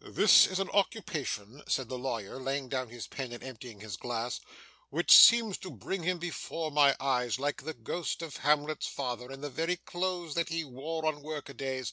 'This 0.00 0.48
is 0.48 0.58
an 0.58 0.68
occupation,' 0.70 1.62
said 1.68 1.88
the 1.88 1.96
lawyer, 1.96 2.40
laying 2.40 2.68
down 2.68 2.88
his 2.88 3.06
pen 3.06 3.30
and 3.30 3.44
emptying 3.44 3.78
his 3.78 3.96
glass, 3.96 4.40
'which 4.90 5.16
seems 5.16 5.56
to 5.56 5.70
bring 5.70 6.02
him 6.02 6.18
before 6.18 6.72
my 6.72 6.96
eyes 6.98 7.38
like 7.38 7.62
the 7.62 7.72
Ghost 7.72 8.20
of 8.20 8.38
Hamlet's 8.38 8.88
father, 8.88 9.30
in 9.30 9.42
the 9.42 9.48
very 9.48 9.76
clothes 9.76 10.34
that 10.34 10.48
he 10.48 10.64
wore 10.64 11.06
on 11.06 11.22
work 11.22 11.48
a 11.48 11.54
days. 11.54 11.92